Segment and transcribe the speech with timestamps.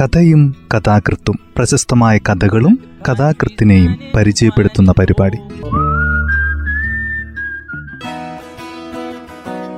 [0.00, 5.36] കഥയും കഥാകൃത്തും പ്രശസ്തമായ കഥകളും കഥാകൃത്തിനെയും പരിചയപ്പെടുത്തുന്ന പരിപാടി.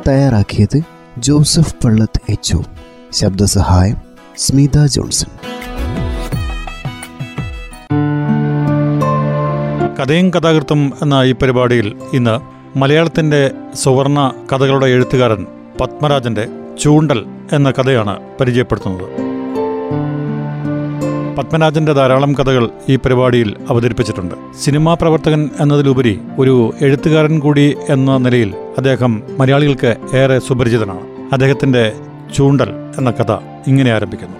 [0.09, 0.81] തയ്യാറാക്കിയത്
[1.19, 2.57] ജോസഫ് പള്ളത്ത് എച്ച്
[3.13, 3.97] ശബ്ദസഹായം
[4.37, 5.31] സ്മിത ജോൺസൺ.
[9.97, 12.41] കഥയും കഥാകൃത്തും എന്ന ഈ പരിപാടിയിൽ ഇന്ന്
[12.79, 15.47] മലയാളത്തിന്റെ സുവർണ കഥകളുടെ എഴുത്തുകാരൻ
[15.81, 16.49] പത്മരാജന്റെ
[16.81, 19.26] ചൂണ്ടൽ എന്ന കഥയാണ് പരിചയപ്പെടുത്തുന്നത്.
[21.39, 24.35] പത്മരാജന്റെ ധാരാളം കഥകൾ ഈ പരിപാടിയിൽ അവതരിപ്പിച്ചിട്ടുണ്ട്.
[24.65, 31.01] സിനിമാ പ്രവർത്തകൻ എന്നതിലുപരി ഒരു എഴുത്തുകാരൻ കൂടി എന്ന നിലയിൽ അദ്ദേഹം മലയാളികൾക്ക് ഏറെ സുപരിചിതനാണ്.
[31.33, 31.93] അദ്ദേഹത്തിന്റെ
[32.35, 32.69] ചൂണ്ടൽ
[32.99, 33.33] എന്ന കഥ
[33.67, 34.37] ഇങ്ങനെ ആരംഭിക്കുന്നു.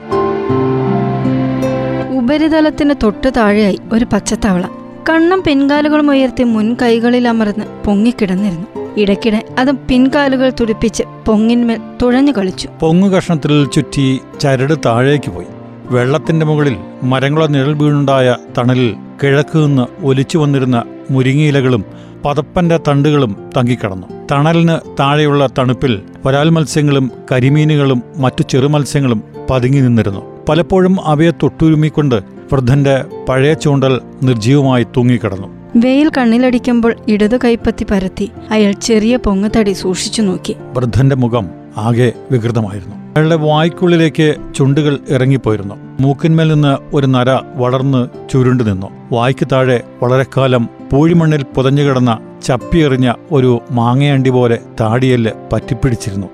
[2.19, 4.63] ഉപരിതലത്തിന് തൊട്ടു താഴെയായി ഒരു പച്ചത്തവള.
[5.11, 8.67] കണ്ണും പിൻകാലുകളും ഉയർത്തി മുൻകൈകളിൽ അമർന്ന് പൊങ്ങിക്കിടന്നിരുന്നു
[8.97, 12.69] ഇടയ്ക്കിടെ അത് പിൻകാലുകൾ തുടിപ്പിച്ച് പൊങ്ങിന്മേൽ തുഴഞ്ഞു കളിച്ചു.
[12.81, 15.47] പൊങ്ങു കഷ്ണത്തിൽ ചുറ്റി ചരട് താഴേക്ക് പോയി.
[15.91, 21.85] വെള്ളത്തിന്റെ മുകളിൽ മരങ്ങളോ നിഴൽ വീണുണ്ടായ തണലിൽ കിഴക്ക് നിന്ന് ഒലിച്ചു വന്നിരുന്ന മുരിങ്ങയിലകളും
[22.25, 24.07] പതപ്പന്റെ തണ്ടുകളും തങ്ങിക്കിടന്നു.
[24.33, 30.45] തണലിന് താഴെയുള്ള തണുപ്പിൽ വരാൽ മത്സ്യങ്ങളും കരിമീനുകളും മറ്റു ചെറുമത്സ്യങ്ങളും പതുങ്ങി നിന്നിരുന്നു.
[30.49, 32.15] പലപ്പോഴും അവയെ തൊട്ടുരുമിക്കൊണ്ട്
[32.53, 35.49] വൃദ്ധന്റെ പഴയ ചൂണ്ടൽ നിർജീവമായി തൂങ്ങിക്കിടന്നു.
[35.77, 40.57] വെയിൽ കണ്ണിലടിക്കുമ്പോൾ ഇടതു കൈപ്പത്തി പരത്തി അയാൾ ചെറിയ പൊങ്ങത്തടി സൂക്ഷിച്ചു നോക്കി.
[40.77, 43.06] വൃദ്ധന്റെ മുഖം ആകെ വികൃതമായിരുന്നു.
[43.17, 45.75] അയാളുടെ വായ്ക്കുള്ളിലേക്ക് ചുണ്ടുകൾ ഇറങ്ങിപ്പോയിരുന്നു.
[46.01, 48.87] മൂക്കിന്മേൽ നിന്ന് ഒരു നര വളർന്ന് ചുരുണ്ടു നിന്നു.
[49.13, 56.27] വായ്ക്ക് താഴെ വളരെക്കാലം പൂഴിമണ്ണിൽ പുതഞ്ഞുകിടന്ന ചപ്പിയെറിഞ്ഞ ഒരു മാങ്ങയണ്ടി പോലെ താടിയെല്ല് പറ്റിപ്പിടിച്ചിരുന്നു.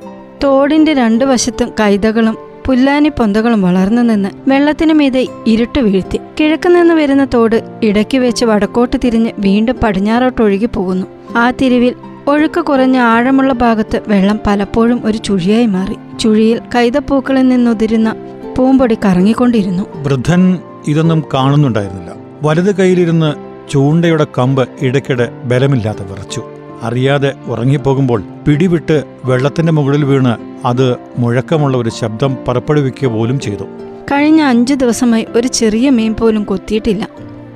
[0.45, 6.21] തോടിന്റെ രണ്ടു വശത്തും കൈതകളും പുല്ലാനി പൊന്തകളും വളർന്നു നിന്ന് വെള്ളത്തിനു മീതെ ഇരുട്ട് വീഴ്ത്തി.
[6.41, 11.07] കിഴക്ക് നിന്ന് വരുന്ന തോട് ഇടയ്ക്ക് വെച്ച് വടക്കോട്ട് തിരിഞ്ഞ് വീണ്ടും പടിഞ്ഞാറോട്ട് ഒഴുകി പോകുന്നു.
[11.37, 11.95] ആ തിരിവിൽ
[12.27, 16.19] ഒഴുക്ക് കുറഞ്ഞ ആഴമുള്ള ഭാഗത്ത് വെള്ളം പലപ്പോഴും ഒരു ചുഴിയായി മാറി.
[16.19, 18.17] ചുഴിയിൽ കൈതപ്പൂക്കളിൽ നിന്നുതിരുന്ന
[18.59, 19.83] പൂമ്പൊടി കറങ്ങിക്കൊണ്ടിരുന്നു.
[20.03, 22.13] വൃദ്ധൻ ഇതൊന്നും കാണുന്നുണ്ടായിരുന്നില്ല.
[22.43, 23.35] വലത് കൈയിലിരുന്ന്
[23.71, 26.43] ചൂണ്ടയുടെ കമ്പ് ഇടയ്ക്കിടെ ബലമില്ലാതെ വിറച്ചു.
[26.83, 33.65] അറിയാതെ ഉറങ്ങിപ്പോകുമ്പോൾ പിടിവിട്ട് വെള്ളത്തിന്റെ മുകളിൽ വീണ് അത് മുഴക്കമുള്ള ഒരു ശബ്ദം പുറപ്പെടുവിക്കുക പോലും ചെയ്തു.
[34.13, 37.09] കഴിഞ്ഞ അഞ്ചു ദിവസമായി ഒരു ചെറിയ മീൻ പോലും കൊത്തിയിട്ടില്ല.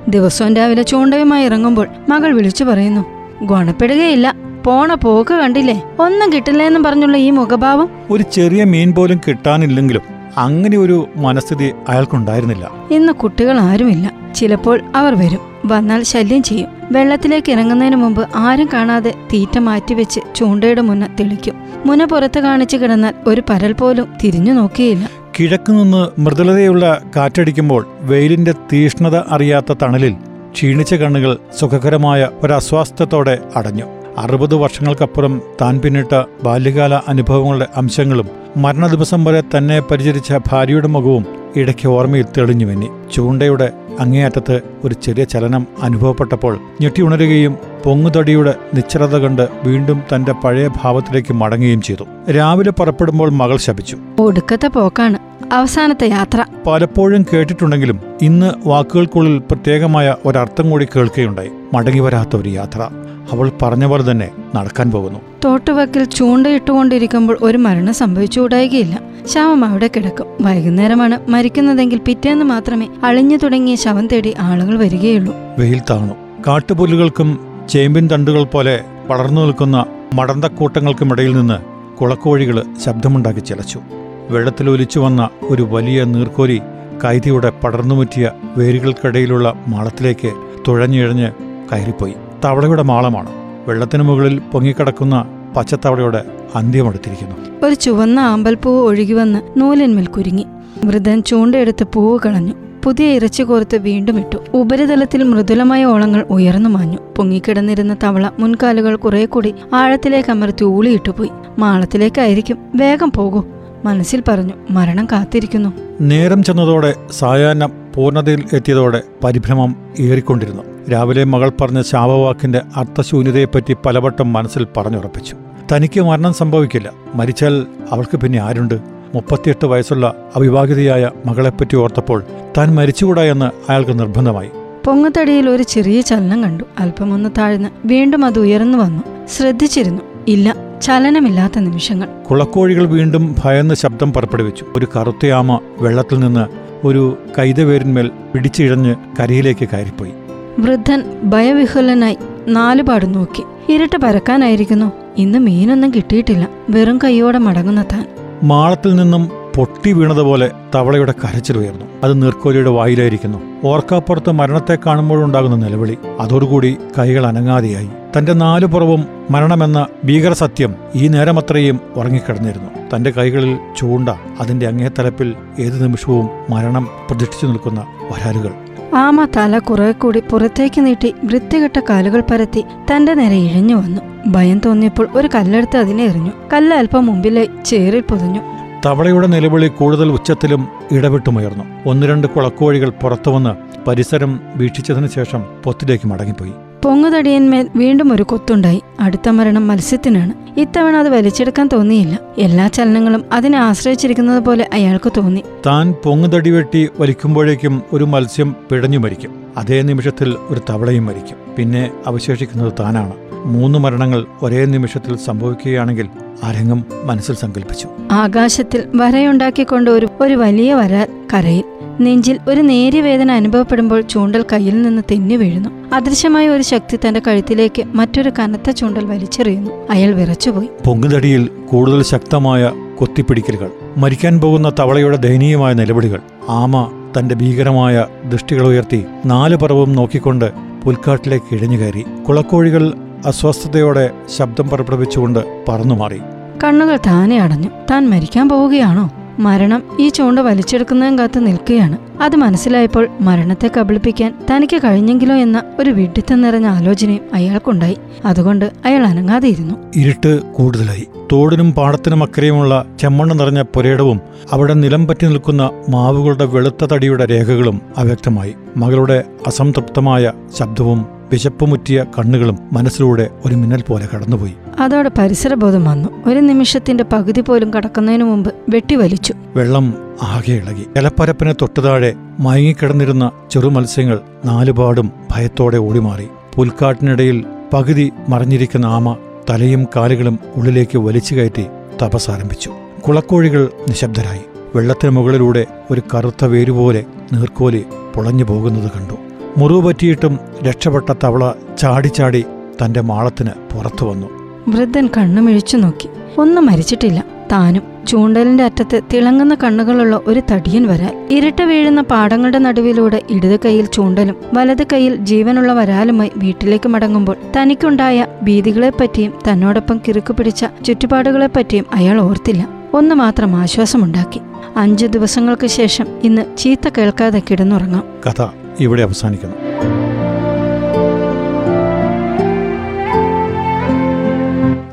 [0.07, 3.05] ദിവസവും രാവിലെ ചൂണ്ടയുമായി ഇറങ്ങുമ്പോൾ മകൾ വിളിച്ചു പറയുന്നു
[3.45, 4.35] ഗുണപ്പെടുകയില്ല.
[4.67, 5.83] പോണ പോക്ക് കണ്ടില്ലേ?
[5.99, 7.89] ഒന്നും കിട്ടില്ലെന്നും പറഞ്ഞുള്ള ഈ മുഖഭാവം.
[8.09, 10.01] ഒരു ചെറിയ മീൻ പോലും കിട്ടാനില്ലെങ്കിലും
[10.37, 12.71] അങ്ങനെ ഒരു മനസ്ഥിതി അയാൾക്കുണ്ടായിരുന്നില്ല.
[12.91, 15.39] ഇന്ന് കുട്ടികൾ ആരുമില്ല ചിലപ്പോൾ അവർ വരും.
[15.65, 16.67] വന്നാൽ ശല്യം ചെയ്യും.
[16.91, 21.55] വെള്ളത്തിലേക്ക് ഇറങ്ങുന്നതിന് മുമ്പ് ആരും കാണാതെ തീറ്റ മാറ്റിവെച്ച് ചൂണ്ടയുടെ മുന്ന തെളിക്കും.
[21.85, 25.09] മുന പുറത്ത് കാണിച്ചു കിടന്നാൽ ഒരു പരൽ പോലും തിരിഞ്ഞു നോക്കിയില്ല.
[25.39, 30.13] കിഴക്കുനിന്ന് മൃദുലതയുള്ള കാറ്റടിക്കുമ്പോൾ വെയിലിന്റെ തീഷ്ണത അറിയാത്ത തണലിൽ
[30.51, 33.96] ക്ഷീണിച്ച കണ്ണുകൾ സുഖകരമായ ഒരസ്വാസ്ഥ്യത്തോടെ അടഞ്ഞു.
[34.17, 42.25] അറുപത് വർഷങ്ങൾക്കപ്പുറം താൻ പിന്നിട്ട ബാല്യകാല അനുഭവങ്ങളുടെ അംശങ്ങളും മരണദിവസം വരെ തന്നെ പരിചരിച്ച ഭാര്യയുടെ മുഖവും ഇടയ്ക്ക് ഓർമ്മയിൽ
[42.37, 50.69] തെളിഞ്ഞു വെന്നി ചൂണ്ടയുടെ അങ്ങേയറ്റത്ത് ഒരു ചെറിയ ചലനം അനുഭവപ്പെട്ടപ്പോൾ ഞെട്ടിയുണരുകയും പൊങ്ങുതടിയുടെ നിശ്ചലത കണ്ട് വീണ്ടും തന്റെ പഴയ
[50.81, 52.31] ഭാവത്തിലേക്ക് മടങ്ങുകയും ചെയ്തു.
[52.31, 53.97] രാവിലെ പുറപ്പെടുമ്പോൾ മകൾ ശപിച്ചു.
[54.19, 55.19] ഒടുക്കത്തെ പോക്കാണ്.
[55.53, 56.45] അവസാനത്തെ യാത്ര.
[56.67, 61.49] പലപ്പോഴും കേട്ടിട്ടുണ്ടെങ്കിലും ഇന്ന് വാക്കുകൾക്കുള്ളിൽ പ്രത്യേകമായ ഒരർത്ഥം കൂടി കേൾക്കുകയുണ്ടായി.
[61.73, 62.87] മടങ്ങി വരാത്ത ഒരു യാത്ര.
[63.31, 65.19] അവൾ പറഞ്ഞ പോലെ തന്നെ നടക്കാൻ പോകുന്നു.
[65.45, 68.99] തോട്ടുവക്കിൽ ചൂണ്ടയിട്ടുകൊണ്ടിരിക്കുമ്പോൾ ഒരു മരണം സംഭവിച്ചുകൂടായികയില്ല.
[69.25, 70.25] ശവം അവിടെ കിടക്കും.
[70.41, 71.31] വൈകുന്നേരമാണ്.
[71.31, 75.35] മരിക്കുന്നതെങ്കിൽ പിറ്റേന്ന് മാത്രമേ അളിഞ്ഞു തുടങ്ങിയ ശവം തേടി ആളുകൾ വരികയുള്ളൂ.
[75.59, 76.13] വെയിൽ താണു.
[76.47, 77.39] കാട്ടുപുല്ലുകൾക്കും
[77.69, 81.59] ചേമ്പിൻ തണ്ടുകൾ പോലെ പടർന്നു നിൽക്കുന്ന മടന്തക്കൂട്ടങ്ങൾക്കുമിടയിൽ നിന്ന്
[81.97, 83.81] കുളക്കോഴികൾ ശബ്ദമുണ്ടാക്കി ചിലച്ചു.
[84.29, 86.61] വെള്ളത്തിലൊലിച്ചു വന്ന ഒരു വലിയ നീർക്കോലി
[87.05, 90.31] കൈതിയുടെ പടർന്നുമുറ്റിയ വേരുകൾക്കിടയിലുള്ള മാളത്തിലേക്ക്
[90.67, 91.31] തുഴഞ്ഞിഴഞ്ഞ്
[91.73, 92.13] കയറിപ്പോയി.
[92.45, 93.29] തവളയുടെ മാളമാണ്.
[93.67, 95.25] വെള്ളത്തിനു മുകളിൽ പൊങ്ങിക്കിടക്കുന്ന
[95.57, 96.23] പച്ചത്തവളയുടെ
[96.55, 97.67] അന്ത്യമെടുത്തിരിക്കുന്നു.
[97.67, 100.45] ഒരു ചുവന്ന ആമ്പൽപ്പൂവ് ഒഴുകി വന്ന് നൂലിന്മേൽ കുരുങ്ങി.
[100.85, 102.53] വൃദ്ധൻ ചൂണ്ടയെടുത്ത് പൂവ് കളഞ്ഞു.
[102.83, 104.37] പുതിയ ഇറച്ചി കോർത്ത് വീണ്ടും ഇട്ടു.
[104.53, 106.97] ഉപരിതലത്തിൽ മൃദുലമായ ഓളങ്ങൾ ഉയർന്നു മാഞ്ഞു.
[107.15, 113.43] പൊങ്ങിക്കിടന്നിരുന്ന തവള മുൻകാലുകൾ കുറെ കൂടി ആഴത്തിലേക്ക് അമർത്തി ഊളിയിട്ടുപോയി മാളത്തിലേക്കായിരിക്കും വേഗം പോകൂ.
[113.85, 115.69] മനസ്സിൽ പറഞ്ഞു മരണം കാത്തിരിക്കുന്നു.
[116.01, 120.63] നേരം ചെന്നതോടെ സായാഹ്നം പൂർണതയിൽ എത്തിയതോടെ പരിഭ്രമം ഏറിക്കൊണ്ടിരുന്നു.
[120.91, 125.35] രാവിലെ മകൾ പറഞ്ഞ ശാപവാക്കിന്റെ അർത്ഥശൂന്യതയെപ്പറ്റി പലവട്ടം മനസ്സിൽ പറഞ്ഞുറപ്പിച്ചു.
[125.71, 126.91] തനിക്ക് മരണം സംഭവിക്കില്ല.
[127.15, 128.79] മരിച്ചാൽ അവൾക്ക് പിന്നെ ആരുണ്ട്?
[129.15, 132.23] മുപ്പത്തിയെട്ട് വയസ്സുള്ള അവിവാഹിതയായ മകളെപ്പറ്റി ഓർത്തപ്പോൾ
[132.57, 134.49] താൻ മരിച്ചുകൂടാ എന്ന് അയാൾക്ക് നിർബന്ധമായി.
[134.85, 136.63] പൊങ്ങത്തടിയിൽ ഒരു ചെറിയ ചലനം കണ്ടു.
[136.79, 139.03] അല്പമൊന്ന് താഴ്ന്ന് വീണ്ടും അത് ഉയർന്നു വന്നു.
[139.27, 140.01] ശ്രദ്ധിച്ചിരുന്നു.
[140.27, 142.07] ഇല്ല ചലനമില്ലാത്ത നിമിഷങ്ങൾ.
[142.31, 144.65] കുളക്കോഴികൾ വീണ്ടും ഭയന്ന് ശബ്ദം പുറപ്പെടുവിച്ചു.
[144.77, 146.47] ഒരു കറുത്തയാമ വെള്ളത്തിൽ നിന്ന്
[146.87, 150.13] ഒരു കൈതവേരിന്മേൽ പിടിച്ചിഴഞ്ഞ് കരയിലേക്ക് കയറിപ്പോയി.
[150.59, 152.17] വൃദ്ധൻ ഭയവിഹുലനായി
[152.47, 153.71] നാലുപാടും നോക്കി.
[153.71, 154.91] ഇരട്ട പരക്കാനായിരിക്കുന്നു.
[155.17, 156.47] ഇന്ന് മീനൊന്നും കിട്ടിയിട്ടില്ല.
[156.69, 158.07] വെറും കൈയോടെ മടങ്ങുന്ന താൻ.
[158.43, 163.67] മാളത്തിൽ നിന്നും പൊട്ടി വീണതുപോലെ തവളയുടെ കരച്ചിൽ ഉയർന്നു അത് നീർക്കോലിയുടെ വായിലായിരിക്കുന്നു.
[163.67, 167.89] ഓർക്കാപ്പുറത്ത് മരണത്തെ കാണുമ്പോഴുണ്ടാകുന്ന നിലവിളി അതോടുകൂടി കൈകൾ അനങ്ങാതെയായി.
[168.17, 172.95] തന്റെ നാലു പുറവും മരണമെന്ന ഭീകര സത്യം ഈ നേരമത്രയും ഉറങ്ങിക്കിടന്നിരുന്നു.
[172.95, 174.09] തന്റെ കൈകളിൽ ചൂണ്ട
[174.39, 178.66] അതിന്റെ അങ്ങേത്തലപ്പിൽ ഏതു നിമിഷവും മരണം പ്രതീക്ഷിച്ചു നിൽക്കുന്ന വരാലുകൾ.
[178.93, 184.01] ആമ തല കുറെ കൂടി പുറത്തേക്ക് നീട്ടി വൃത്തികെട്ട കാലുകൾ പരത്തി തന്റെ നേരെ ഇഴഞ്ഞു വന്നു.
[184.27, 186.31] ഭയം തോന്നിയപ്പോൾ ഒരു കല്ലെടുത്ത് അതിനെ എറിഞ്ഞു.
[186.53, 188.41] കല്ല് അല്പം മുമ്പിലെ ചേറിൽ പൊതിഞ്ഞു.
[188.85, 191.63] തവളയുടെ നിലവിളി കൂടുതൽ ഉച്ചത്തിലും ഇടവിട്ടുമുയർന്നു.
[191.85, 196.53] ഒന്ന് രണ്ട് കുളക്കോഴികൾ പുറത്തുവന്ന് പരിസരം വീക്ഷിച്ചതിനു ശേഷം പൊത്തിലേക്ക് മടങ്ങിപ്പോയി.
[196.83, 198.81] പൊങ്ങുതടിയന്മേൽ വീണ്ടും ഒരു കൊത്തുണ്ടായി.
[198.99, 200.59] അടുത്ത മരണം മത്സ്യത്തിനാണ്.
[200.59, 202.19] ഇത്തവണ അത് വലിച്ചെടുക്കാൻ തോന്നിയില്ല.
[202.37, 205.43] എല്ലാ ചലനങ്ങളും അതിനെ ആശ്രയിച്ചിരിക്കുന്നത് പോലെ അയാൾക്ക് തോന്നി.
[205.65, 209.31] താൻ പൊങ്ങുതടി വെട്ടി വലിക്കുമ്പോഴേക്കും ഒരു മത്സ്യം പിടഞ്ഞു മരിക്കും.
[209.57, 211.37] അതേ നിമിഷത്തിൽ ഒരു തവളയും മരിക്കും.
[211.57, 213.13] പിന്നെ അവശേഷിക്കുന്നത് താനാണ്.
[213.45, 216.09] മൂന്ന് മരണങ്ങൾ ഒരേ നിമിഷത്തിൽ സംഭവിക്കുകയാണെങ്കിൽ
[216.43, 221.63] അരങ്ങം മനസ്സിൽ സങ്കല്പിച്ചു ആകാശത്തിൽ വരയുണ്ടാക്കിക്കൊണ്ട് ഒരു ഒരു വലിയ വരാൽ കരയിൽ
[222.01, 225.69] നെഞ്ചിൽ ഒരു നേരിയ വേദന അനുഭവപ്പെടുമ്പോൾ ചൂണ്ടൽ കയ്യിൽ നിന്ന് തെന്നി വീഴുന്നു.
[225.93, 229.71] അദൃശ്യമായ ഒരു ശക്തി തന്റെ കഴുത്തിലേക്ക് മറ്റൊരു കനത്ത ചൂണ്ടൽ വലിച്ചെറിയുന്നു.
[229.89, 230.69] അയാൾ വിറച്ചുപോയി.
[230.85, 239.55] പൊങ്ങുതടിയിൽ കൂടുതൽ ശക്തമായ കൊത്തിപ്പിടിക്കലുകൾ മരിക്കാൻ പോകുന്ന തവളയുടെ ദയനീയമായ നിലവിളികൾ ആമ തന്റെ ഭീകരമായ ദൃഷ്ടികൾ ഉയർത്തി നാല്
[239.55, 240.51] പറവും നോക്കിക്കൊണ്ട്
[240.85, 242.05] പുൽക്കാട്ടിലേക്ക് ഇഴഞ്ഞു കയറി.
[242.27, 242.93] കുളക്കോഴികൾ
[243.25, 246.19] അസ്വസ്ഥതയോടെ ശബ്ദം പുറപ്പെടുവിച്ചുകൊണ്ട് പറന്നു മാറി
[246.63, 247.69] കണ്ണുകൾ താനെ അടഞ്ഞു.
[247.91, 249.11] താൻ മരിക്കാൻ പോവുകയാണോ?
[249.39, 251.97] മരണം ഈ ചൂണ്ട വലിച്ചെടുക്കുന്നതും കാത്ത് നിൽക്കുകയാണ്.
[252.21, 257.97] അത് മനസ്സിലായപ്പോൾ മരണത്തെ കബളിപ്പിക്കാൻ തനിക്ക് കഴിഞ്ഞെങ്കിലോ എന്ന ഒരു വിഡിത്തം നിറഞ്ഞ ആലോചനയും അയാൾക്കുണ്ടായി.
[258.25, 259.75] അതുകൊണ്ട് അയാൾ അനങ്ങാതെയിരുന്നു.
[259.95, 261.07] ഇരുട്ട് കൂടുതലായി.
[261.31, 268.55] തോടിനും പാടത്തിനും അക്കരയുമുള്ള ചെമ്മണ്ണ് നിറഞ്ഞ പുരയിടവും അവിടെ നിലം പറ്റി നിൽക്കുന്ന മാവുകളുടെ വെളുത്ത തടിയുടെ രേഖകളും അവ്യക്തമായി.
[268.77, 274.53] മകളുടെ അസംതൃപ്തമായ ശബ്ദവും വിശപ്പുമുറ്റിയ കണ്ണുകളും മനസ്സിലൂടെ ഒരു മിന്നൽ പോലെ കടന്നുപോയി.
[274.79, 276.09] അതോടെ പരിസരബോധം വന്നു.
[276.25, 279.93] ഒരു നിമിഷത്തിന്റെ പകുതി പോലും കടക്കുന്നതിനു മുമ്പ് വെട്ടിവലിച്ചു വെള്ളം
[280.23, 280.85] ആകെ ഇളകി.
[280.95, 286.27] ജലപ്പരപ്പിന് തൊട്ടുതാഴെ മയങ്ങിക്കിടന്നിരുന്ന ചെറു മത്സ്യങ്ങൾ നാലുപാടും ഭയത്തോടെ ഓടിമാറി.
[286.55, 289.17] പുൽക്കാട്ടിനിടയിൽ പകുതി മറിഞ്ഞിരിക്കുന്ന ആമ
[289.49, 291.65] തലയും കാലുകളും ഉള്ളിലേക്ക് വലിച്ചു കയറ്റി
[292.03, 292.71] തപസാരംഭിച്ചു
[293.07, 294.41] കുളക്കോഴികൾ നിശബ്ദരായി.
[294.75, 297.85] വെള്ളത്തിന് മുകളിലൂടെ ഒരു കറുത്ത വേരുപോലെ നീർക്കോലി
[298.15, 299.13] പൊളഞ്ഞു പോകുന്നത് കണ്ടു.
[299.57, 302.45] മുറിവ് പറ്റിയിട്ടും രക്ഷപ്പെട്ട തവള ചാടിച്ചാടി
[302.85, 304.36] തന്റെ മാളത്തിന് പുറത്തു വന്നു.
[304.67, 306.09] വൃദ്ധൻ കണ്ണുമിഴിച്ചു നോക്കി.
[306.37, 307.23] ഒന്നും മരിച്ചിട്ടില്ല.
[307.51, 311.27] താനും ചൂണ്ടലിന്റെ അറ്റത്ത് തിളങ്ങുന്ന കണ്ണുകളുള്ള ഒരു തടിയൻ വരാൽ.
[311.31, 319.33] ഇരട്ട വീഴുന്ന പാടങ്ങളുടെ നടുവിലൂടെ ഇടത് കൈയിൽ ചൂണ്ടലും വലത് കൈയിൽ ജീവനുള്ള വരാലുമായി വീട്ടിലേക്ക് മടങ്ങുമ്പോൾ തനിക്കുണ്ടായ ഭീതികളെപ്പറ്റിയും
[319.51, 322.69] തന്നോടൊപ്പം കിറുക്കു പിടിച്ച ചുറ്റുപാടുകളെപ്പറ്റിയും അയാൾ ഓർത്തില്ല.
[322.93, 324.39] ഒന്ന് മാത്രം ആശ്വാസമുണ്ടാക്കി.
[324.77, 328.03] അഞ്ചു ദിവസങ്ങൾക്ക് ശേഷം ഇന്ന് ചീത്ത കേൾക്കാതെ കിടന്നുറങ്ങാം.
[328.27, 328.47] കഥ
[328.79, 329.66] ഇവിടെ അവസാനിക്കുന്നു.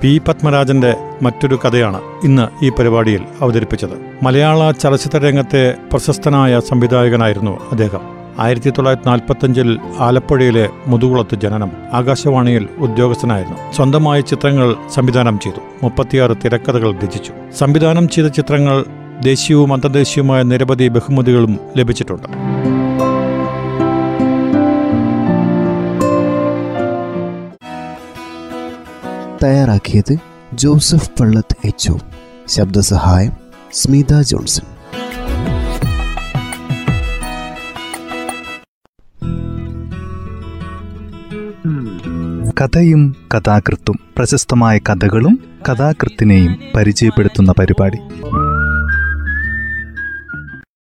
[0.04, 0.20] പി.
[0.28, 3.90] പത്മരാജന്റെ മറ്റൊരു കഥയാണ് ഇന്ന് ഈ പരിപാടിയിൽ അവതരിപ്പിച്ചത്.
[4.22, 8.00] മലയാള ചലച്ചിത്ര രംഗത്തെ പ്രശസ്തനായ സംവിധായകനായിരുന്നു അദ്ദേഹം.
[8.38, 13.72] ആയിരത്തി തൊള്ളായിരത്തി നാൽപ്പത്തഞ്ചിൽ ആലപ്പുഴയിലെ മുതുകുളത്ത് ജനനം ആകാശവാണിയിൽ ഉദ്യോഗസ്ഥനായിരുന്നു.
[13.72, 15.58] സ്വന്തമായ ചിത്രങ്ങൾ സംവിധാനം ചെയ്തു.
[15.82, 17.32] മുപ്പത്തിയാറ് തിരക്കഥകൾ രചിച്ചു.
[17.58, 18.84] സംവിധാനം ചെയ്ത ചിത്രങ്ങൾ
[19.22, 22.43] ദേശീയവും അന്തർദേശീയവുമായ നിരവധി ബഹുമതികളും ലഭിച്ചിട്ടുണ്ട്.
[29.44, 30.16] തയ്യാറാക്കിയത്
[30.54, 31.92] ജോസഫ് പള്ളത്ത് എച്ച്
[32.48, 33.32] ശബ്ദസഹായം
[33.72, 34.64] സ്മിത ജോൺസൺ.
[42.60, 47.98] കഥയും കഥാകൃത്തും പ്രശസ്തമായ കഥകളും കഥാകൃത്തിനെയും പരിചയപ്പെടുത്തുന്ന പരിപാടി.